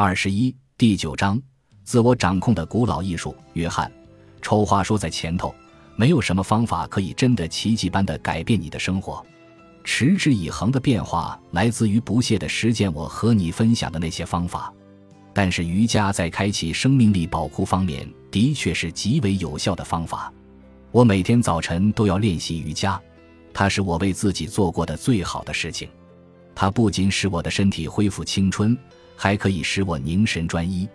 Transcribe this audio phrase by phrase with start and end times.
[0.00, 1.42] 二十一第九章，
[1.82, 3.34] 自我掌控的古老艺术。
[3.54, 3.90] 约翰，
[4.40, 5.52] 丑话说在前头，
[5.96, 9.26] 没有什么方法可以真的奇迹般的改变你的生活。
[9.82, 12.94] 持之以恒的变化来自于不懈的实践。
[12.94, 14.72] 我和你分享的那些方法，
[15.34, 20.32] 但是瑜伽在开启生命力宝库方面的确是极为有效的方法。
[20.92, 23.02] 我每天早晨都要练习瑜伽，
[23.52, 25.88] 它是我为自己做过的最好的事情。
[26.54, 28.78] 它不仅使我的身体恢复青春。
[29.20, 30.88] 还可以使我凝神专一，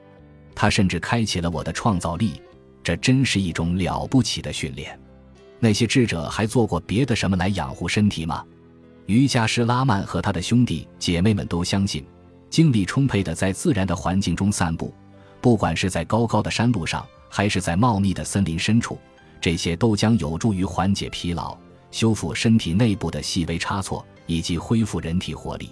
[0.55, 2.41] 它甚至开启了我的创造力，
[2.81, 4.98] 这真是一种了不起的训练。
[5.59, 8.45] 那些智者还做过别的什么来养护身体吗？
[9.07, 12.05] 瑜伽师拉曼和他的兄弟姐妹们都相信，
[12.49, 14.93] 精力充沛的在自然的环境中散步，
[15.41, 18.98] 不管是在高高的山路上，还是在茂密的森林深处，
[19.41, 21.57] 这些都将有助于缓解疲劳、
[21.91, 25.70] 修复身体内部的细微差错以及恢复人体活力。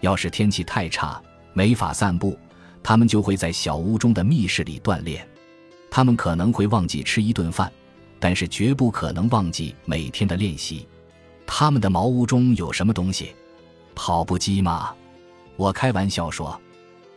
[0.00, 1.20] 要是天气太差，
[1.58, 2.38] 没法散步，
[2.84, 5.28] 他们就会在小屋中的密室里锻炼。
[5.90, 7.72] 他们可能会忘记吃一顿饭，
[8.20, 10.86] 但是绝不可能忘记每天的练习。
[11.48, 13.34] 他们的茅屋中有什么东西？
[13.92, 14.94] 跑步机吗？
[15.56, 16.56] 我开玩笑说，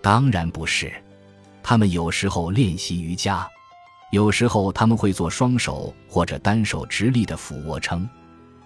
[0.02, 0.92] 当然不是。
[1.62, 3.48] 他们有时候练习瑜伽，
[4.10, 8.10] 有时候他们会做双手或者单手直立的俯卧撑。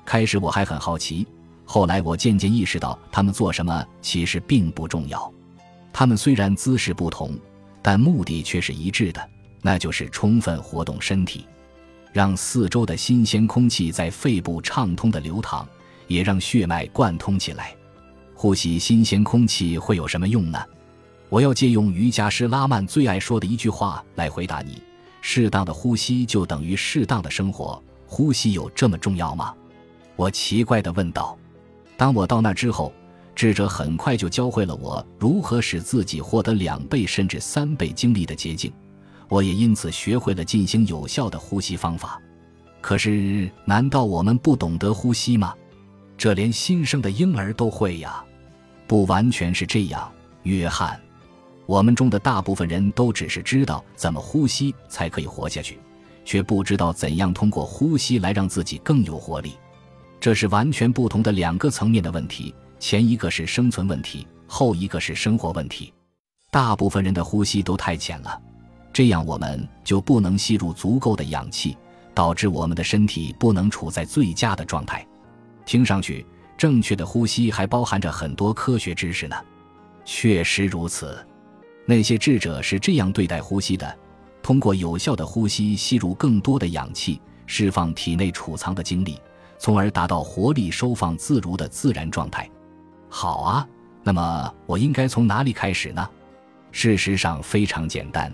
[0.06, 1.28] 开始我还很好奇，
[1.66, 5.30] 后来我渐渐意识到，他们做什么其实并不重要。
[5.98, 7.40] 他们虽然姿势不同，
[7.82, 9.30] 但目的却是一致的，
[9.62, 11.46] 那就是充分活动身体，
[12.12, 15.66] 让四周的新鲜空气在肺部畅通的流淌，
[16.08, 17.74] 也让血脉贯通起来。
[18.34, 20.62] 呼吸新鲜空气会有什么用呢？
[21.30, 24.82] 我要借用瑜伽师拉曼最爱说的一句话来回答你：
[25.22, 27.82] 适当的呼吸就等于适当的生活。
[28.06, 29.56] 呼吸有这么重要吗？
[30.18, 31.38] 我奇怪地问道。
[31.96, 32.92] 当我到那之后。
[33.36, 38.72] 智者很快就教会了我如何使自己获得两倍甚至三倍精力的捷径，
[39.28, 42.20] 我也因此学会了进行有效的呼吸方法。
[42.80, 45.54] 可是，难道我们不懂得呼吸吗？
[46.18, 48.24] 这连新生的婴儿都会呀！
[48.88, 50.10] 不完全是这样，
[50.44, 50.98] 约翰。
[51.66, 55.78] 我们中的大部分人都只是知道怎么呼吸才可以活下去，
[56.24, 59.54] 却不知道怎样通过呼吸来让自己更有活力。
[60.22, 62.54] 这是完全不同的两个层面的问题。
[62.88, 65.92] 前一个是生存问题，后一个是生活问题。
[66.52, 68.40] 大部分人的呼吸都太浅了，
[68.94, 71.76] 这样我们就不能吸入足够的氧气，
[72.14, 75.04] 导致我们的身体不能处在最佳的状态。
[75.66, 76.24] 听上去，
[76.56, 79.36] 正确的呼吸还包含着很多科学知识呢。
[80.06, 81.18] 确实如此，
[81.88, 83.98] 那些智者是这样对待呼吸的：
[84.44, 89.20] 通过有效的呼吸，吸入更多的氧气，释放体内储藏的精力，
[89.58, 92.48] 从而达到活力收放自如的自然状态。
[93.18, 93.66] 好啊，
[94.04, 96.06] 那么我应该从哪里开始呢？
[96.74, 98.30] 事实上非常简单，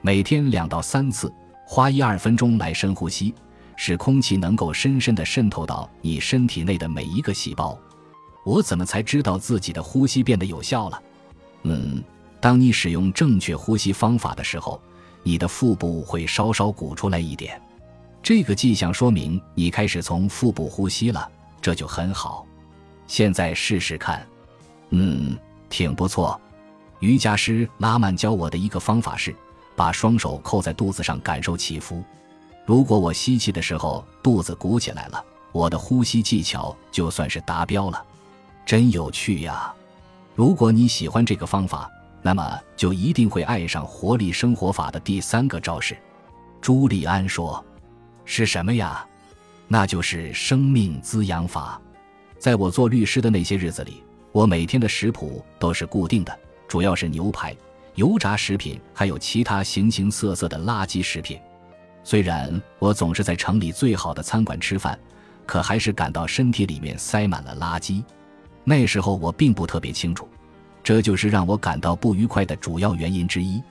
[0.00, 1.32] 每天两到三次，
[1.64, 3.32] 花一二分钟来深呼吸，
[3.76, 7.78] 使空气能够深深的渗透到你身体内的每一个细胞。
[8.44, 11.02] 我怎么才知道自己的呼吸变得有效了？
[11.62, 12.02] 嗯，
[12.40, 14.80] 当你使用正确呼吸方法的时候，
[15.22, 17.62] 你的腹部会稍稍鼓出来一点，
[18.20, 21.30] 这个迹象说明你开始从腹部呼吸了，
[21.62, 22.44] 这就很好。
[23.08, 24.24] 现在试试看，
[24.90, 25.36] 嗯，
[25.68, 26.40] 挺不错。
[27.00, 29.34] 瑜伽师拉曼教我的一个方法是，
[29.74, 32.04] 把双手扣在肚子上，感受起伏。
[32.66, 38.04] 如果我吸气的时候肚子鼓起来了，我的呼吸技巧就算是达标了。
[38.66, 39.72] 真有趣呀！
[40.34, 41.90] 如果你喜欢这个方法，
[42.20, 45.96] 那么就一定会爱上活力生活法的第三个招式。
[46.60, 47.64] 朱利安说
[48.26, 49.06] ：“是什么呀？
[49.66, 51.80] 那就是生命滋养法。”
[52.38, 56.38] 在我做律师的那些日子里，我每天的食谱都是固定的，
[56.68, 57.56] 主要是牛排、
[57.96, 61.38] 油炸食品，还有其他形形色色的垃圾食品。
[62.04, 64.98] 虽然我总是在城里最好的餐馆吃饭，
[65.44, 68.02] 可还是感到身体里面塞满了垃圾。
[68.64, 70.28] 那时候我并不特别清楚，
[70.82, 73.62] 这就是让我感到不愉快的主要原因之一。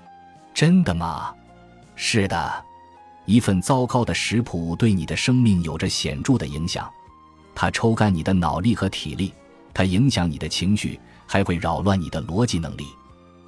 [0.53, 1.33] 真的吗？
[1.95, 2.65] 是的，
[3.25, 6.91] 一份糟糕的食谱对你的生命有着显著的影响。
[7.59, 9.33] 它抽干你的脑力和体力，
[9.73, 12.85] 它影响你的情绪，还会扰乱你的逻辑能力。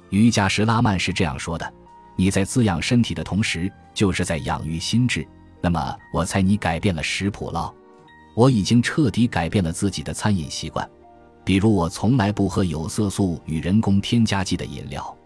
[0.08, 1.72] 瑜伽师拉曼是这样说的
[2.18, 5.24] ：“你在滋养身体的同时，就是在养育心智。”
[5.62, 7.72] 那么，我猜你改变了食谱了。
[8.34, 10.90] 我已经彻底改变了自己的餐饮习惯，
[11.44, 15.16] 比如我从来不喝有色素与人工添加剂的饮料，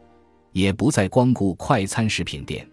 [0.53, 2.69] 也不再光顾快餐食品店。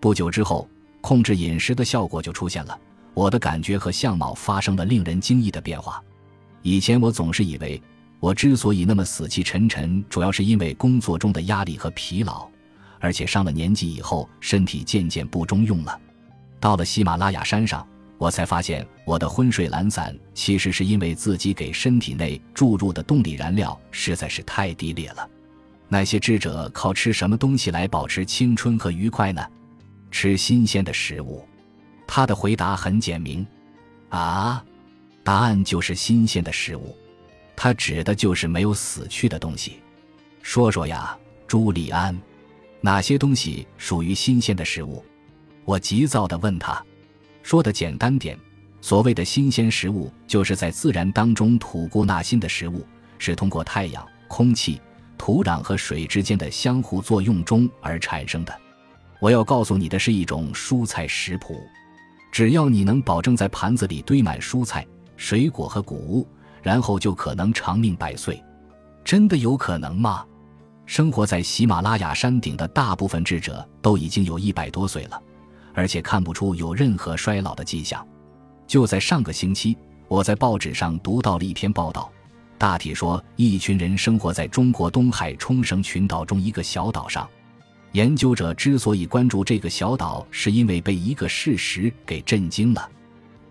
[0.00, 0.68] 不久之后，
[1.00, 2.76] 控制饮食的效果就出现了。
[3.14, 6.02] 我的感觉和相貌发生了令人惊异的变化。
[6.62, 7.80] 以前我总是以为
[8.20, 12.48] 我之所以那么死气沉沉，主要是因为工作中的压力和疲劳，
[12.98, 16.00] 而且上了年纪以后，身体渐渐不中用了。
[16.58, 25.28] 到了喜马拉雅山上，我才发现我的昏睡懒散，其实是因为自己给身体内注入的动力燃料实在是太低劣了。
[25.86, 29.46] 那些智者靠吃什么东西来保持青春和愉快呢？
[30.10, 31.46] 吃新鲜的食物。
[32.06, 33.46] 他的回答很简明。
[34.08, 34.64] 啊，
[35.22, 36.96] 答案就是新鲜的食物。
[37.56, 39.80] 他指的就是没有死去的东西。
[40.42, 41.16] 说说呀，
[41.46, 42.16] 朱利安，
[42.80, 45.04] 哪些东西属于新鲜的食物？
[45.64, 46.84] 我急躁地问他。
[47.42, 48.38] 说的简单点，
[48.80, 52.86] 所谓的新鲜食物，就是在自然当中吐故纳新的食物，
[53.18, 54.80] 是通过太阳、空气。
[55.16, 58.54] 土壤和水之间的相互作用中而产生的。
[59.20, 61.62] 我要告诉你的是一种蔬菜食谱，
[62.34, 64.84] 只要你能保证在盘子里堆满蔬菜、
[65.16, 66.26] 水果和谷物，
[66.64, 68.42] 然后就可能长命百岁。
[69.04, 70.26] 真的有可能吗？
[70.84, 75.22] 生活在喜马拉雅山顶的大部分智者都已经有一百多岁了，
[75.74, 78.04] 而且看不出有任何衰老的迹象。
[78.66, 79.78] 就在上个星期，
[80.08, 82.10] 我在报纸上读到了一篇报道。
[82.58, 87.30] 大体说，一群人生活在中国东海冲绳群岛中一个小岛上。
[87.94, 92.90] 研究者之所以关注这个小岛，是因为被一个事实给震惊了：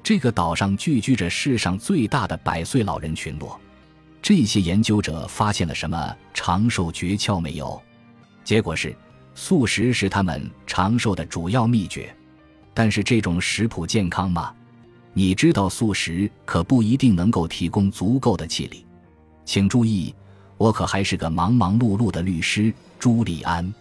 [0.03, 3.57] 这个岛上聚居着世上最大的百岁老人群落。
[4.21, 7.81] 这些研究者发现了什么长寿诀窍没有？
[8.43, 8.93] 结果是，
[9.33, 12.13] 素食是他们长寿的主要秘诀。
[12.73, 14.53] 但是这种食谱健康吗？
[15.13, 18.85] 你知道，素食可不一定能够提供足够的气力。
[19.45, 20.13] 请注意，
[20.57, 23.73] 我可还是个忙忙碌碌的律师朱利安，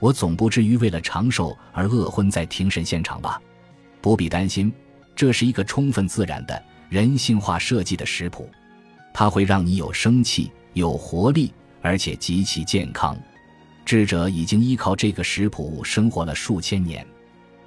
[0.00, 3.40] 我总不至于为了长寿而饿昏在庭审现场吧？
[4.00, 4.72] 不必担心，
[5.16, 8.48] 这是一个充分自然的人性化设计的食谱，
[9.12, 11.52] 它会让你有生气、有活力，
[11.82, 13.18] 而且极其健康。
[13.84, 17.06] 智者已经依靠这个食谱生活了数千年，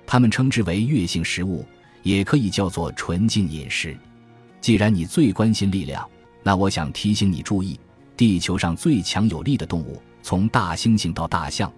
[0.05, 1.65] 他们称之为月性食物，
[2.03, 3.97] 也可以叫做纯净饮食。
[4.61, 6.07] 既然你最关心力量，
[6.43, 7.79] 那我想提醒你注意，
[8.15, 11.73] 地球上最强有力的动物，从大猩猩到大象，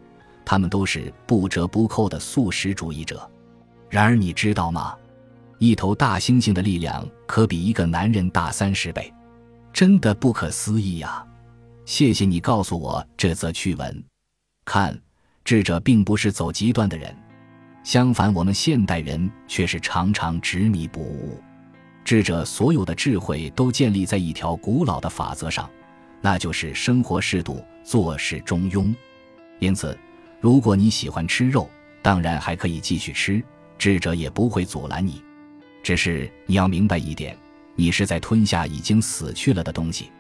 [0.46, 3.30] 他们都是不折不扣的素食主义者。
[3.90, 4.96] 然而你知道吗？
[5.60, 9.14] 一头大猩猩的力量可比一个男人大三十倍，
[9.72, 11.26] 真的不可思议呀！
[11.86, 14.04] 谢谢你告诉我这则趣闻。
[14.66, 15.00] 看，
[15.46, 17.16] 智者并不是走极端的人，
[17.84, 21.40] 相反，我们现代人却是常常执迷不悟。
[22.04, 25.70] 智者所有的智慧都建立在一条古老的法则上，
[26.20, 28.94] 那就是生活适度，做事中庸。
[29.60, 29.98] 因此，
[30.44, 31.70] 如果你喜欢吃肉，
[32.02, 33.42] 当然还可以继续吃，
[33.78, 35.24] 智者也不会阻拦你。
[35.82, 37.34] 只是你要明白一点，
[37.78, 40.12] 你是在吞下已经死去了的东西。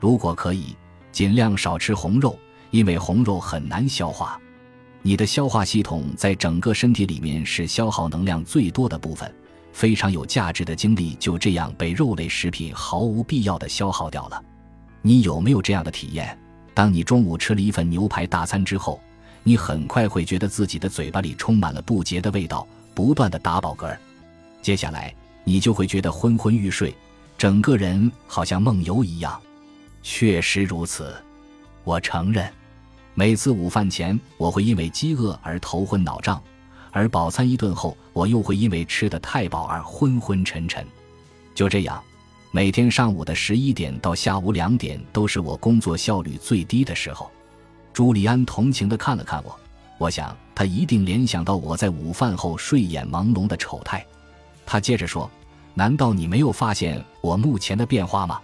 [0.00, 0.74] 如果可以，
[1.12, 2.36] 尽量少吃红肉，
[2.72, 4.40] 因为红肉很难消化。
[5.02, 9.32] 你的消化系统在整个身体里面是消耗能量最多的部分。
[9.72, 14.44] 非常有价值的精力就这样被肉类食品毫无必要的消耗掉了。
[15.00, 16.36] 你有没有这样的体验？
[16.74, 19.00] 当你中午吃了一份牛排大餐之后，
[19.42, 23.96] 你很快会觉得自己的嘴巴里充满了不洁的味道，不断的打饱嗝。
[24.60, 25.14] 接下来
[25.44, 26.94] 你就会觉得昏昏欲睡，
[27.38, 29.40] 整个人好像梦游一样。
[30.02, 31.14] 确实如此，
[31.84, 32.50] 我承认，
[33.14, 36.42] 每次午饭前我会因为饥饿而头昏脑胀。
[36.92, 40.84] 而饱餐一顿后，我又会因为吃得太饱而昏昏沉沉。
[41.54, 42.02] 就这样，
[42.50, 47.30] 每天上午的十一点到下午两点都是我工作效率最低的时候。
[47.92, 49.58] 朱利安同情地看了看我，
[49.98, 54.04] 我想他一定联想到我在午饭后睡眼朦胧的丑态。
[54.64, 55.30] 他接着说
[55.74, 58.40] ：“难道你没有发现我目前的变化吗？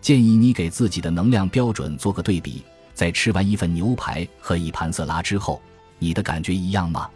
[0.00, 2.62] 建议你给自己的能量标准做个对比，
[2.94, 5.60] 在吃完一份牛排和一盘色拉之后，
[5.98, 7.08] 你的感觉一样吗？”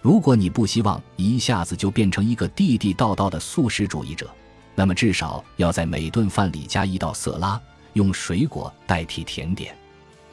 [0.00, 4.30] 如果你不希望一下子就变成一个地地道道的素食主义者，
[4.76, 7.60] 那么至少要在每顿饭里加一道色拉，
[7.94, 9.76] 用水果代替甜点。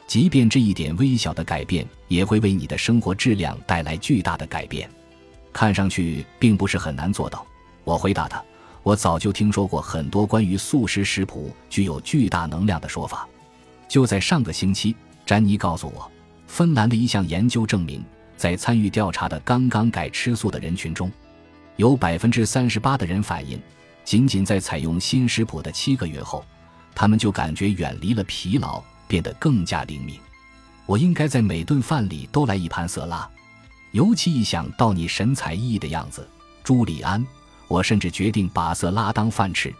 [0.06, 4.88] 即便这一点微小的改变，也会为你的生活质量带来巨大的改变。
[5.52, 7.44] 看上去并不是很难做到。
[7.84, 8.42] 我回答他
[8.82, 13.28] ：“我早就听说过很多关于素食食谱具有巨大能量的说法。
[13.88, 14.94] 就在上个星期，
[15.24, 16.10] 詹妮告诉我，
[16.46, 18.04] 芬兰的一项研究证明。”
[18.36, 21.10] 在参与调查的刚刚改吃素的人群中，
[21.76, 23.58] 有百分之三十八的人反映，
[24.04, 26.44] 仅仅在采用新食谱的七个月后，
[26.94, 30.18] 他们就感觉远离了疲劳，变得更加灵敏。
[30.86, 33.28] 我应该在每顿饭里都来一盘色拉，
[33.90, 36.28] 尤其一想到你神采奕奕的样子，
[36.62, 37.26] 朱利安，
[37.66, 39.74] 我甚至决定把色拉当饭吃。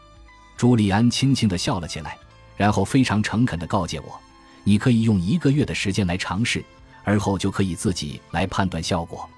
[0.57, 2.17] 朱利安轻轻地笑了起来，
[2.57, 4.19] 然后非常诚恳地告诫我
[4.65, 6.65] ：“你可以用一个月的时间来尝试，
[7.05, 9.29] 而后就可以自己来判断效果。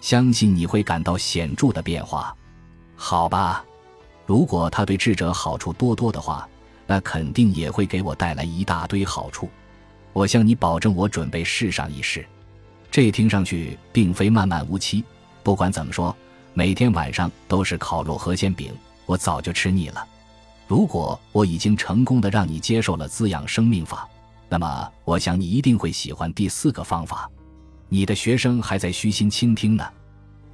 [0.00, 2.34] 相信你会感到显著的变化。”
[2.94, 3.64] 好吧，
[4.26, 6.48] 如果他对智者好处多多的话，
[6.86, 9.48] 那肯定也会给我带来一大堆好处。
[10.12, 12.24] 我向你保证，我准备试上一试。
[12.90, 15.04] 这听上去并非漫漫无期。
[15.42, 16.16] 不管怎么说，
[16.54, 18.72] 每天晚上都是烤肉和煎饼，
[19.04, 20.06] 我早就吃腻了。
[20.66, 24.08] 如果我已经成功的让你接受了滋养生命法，
[24.48, 27.30] 那么我想你一定会喜欢第四个方法。
[27.88, 29.84] 你的学生还在虚心倾听呢。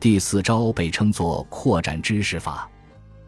[0.00, 2.68] 第四招被称作扩展知识法，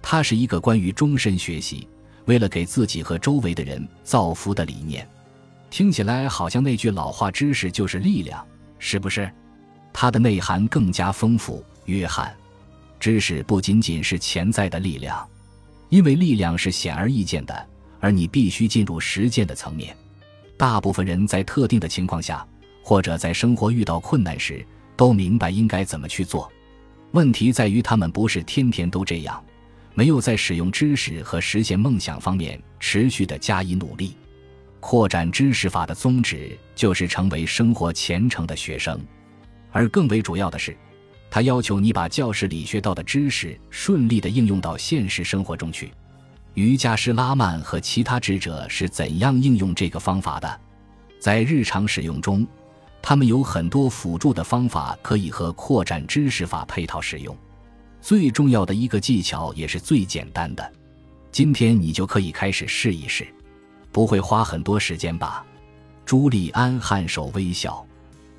[0.03, 1.89] 它是一个关于终身学习，
[2.27, 5.09] 为了给自己和周围的人造福的理念。
[5.71, 8.45] 听起来好像那句老话：“知识就是力量”，
[8.79, 9.31] 是不是？
[9.93, 11.65] 它的内涵更加丰富。
[11.87, 12.35] 约翰，
[12.99, 15.27] 知识不仅仅是潜在的力量。
[15.91, 17.67] 因为力量是显而易见的，
[18.01, 19.95] 而你必须进入实践的层面。
[20.57, 22.45] 大部分人在特定的情况下，
[22.83, 24.65] 或者在生活遇到困难时，
[24.97, 26.51] 都明白应该怎么去做。
[27.13, 29.45] 问题在于他们不是天天都这样，
[29.95, 34.17] 没有在使用知识和实现梦想方面持续的加以努力。
[34.81, 39.01] 扩展知识法的宗旨就是成为生活虔诚的学生，
[39.73, 40.77] 而更为主要的是。
[41.31, 45.91] 他要求你把教室里学到的知识顺利地应用到现实生活中去。
[46.53, 50.61] 瑜伽师拉曼和其他智者是怎样应用这个方法的？
[51.19, 52.47] 在日常使用中，
[53.03, 57.37] 他们有很多辅助的方法可以和扩展知识法配套使用。
[58.05, 60.73] 最重要的一个技巧也是最简单的，
[61.33, 63.27] 今天你就可以开始试一试，
[63.91, 65.43] 不会花很多时间吧？
[66.05, 67.83] 朱利安颔首微笑。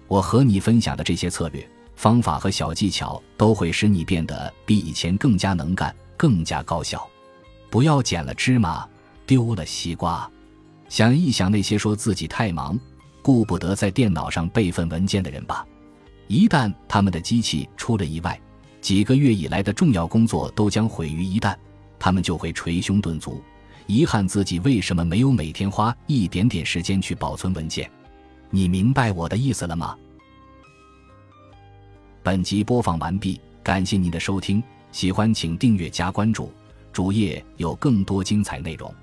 [0.07, 1.67] 我和你分享的这些策略。
[1.95, 7.03] 方法和小技巧都会使你变得比以前更加能干、更加高效。
[7.72, 8.88] 不要捡了芝麻
[9.25, 10.29] 丢了西瓜。
[10.89, 12.77] 想一想那些说自己太忙，
[13.24, 15.65] 顾不得在电脑上备份文件的人吧。
[16.27, 18.39] 一旦他们的机器出了意外，
[18.86, 21.56] 几个月以来的重要工作都将毁于一旦，
[21.98, 23.42] 他们就会捶胸顿足，
[23.88, 27.89] 遗憾自己为什么没有每天花一点点时间去保存文件。
[28.51, 29.98] 你明白我的意思了吗？
[32.22, 34.62] 本集播放完毕，感谢您的收听，
[34.92, 36.54] 喜欢请订阅加关注，
[36.94, 38.94] 主页有更多精彩内容。